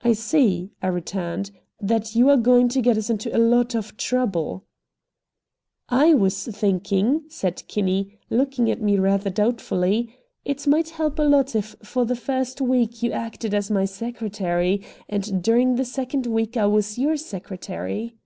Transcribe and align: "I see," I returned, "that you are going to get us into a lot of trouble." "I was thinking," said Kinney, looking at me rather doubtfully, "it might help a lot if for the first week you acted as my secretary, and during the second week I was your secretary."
"I 0.00 0.14
see," 0.14 0.70
I 0.82 0.86
returned, 0.86 1.50
"that 1.78 2.16
you 2.16 2.30
are 2.30 2.38
going 2.38 2.68
to 2.70 2.80
get 2.80 2.96
us 2.96 3.10
into 3.10 3.36
a 3.36 3.36
lot 3.36 3.74
of 3.74 3.98
trouble." 3.98 4.64
"I 5.90 6.14
was 6.14 6.46
thinking," 6.46 7.24
said 7.28 7.62
Kinney, 7.68 8.18
looking 8.30 8.70
at 8.70 8.80
me 8.80 8.96
rather 8.98 9.28
doubtfully, 9.28 10.16
"it 10.42 10.66
might 10.66 10.88
help 10.88 11.18
a 11.18 11.22
lot 11.24 11.54
if 11.54 11.76
for 11.82 12.06
the 12.06 12.16
first 12.16 12.62
week 12.62 13.02
you 13.02 13.12
acted 13.12 13.52
as 13.52 13.70
my 13.70 13.84
secretary, 13.84 14.82
and 15.06 15.42
during 15.44 15.74
the 15.74 15.84
second 15.84 16.26
week 16.26 16.56
I 16.56 16.64
was 16.64 16.98
your 16.98 17.18
secretary." 17.18 18.16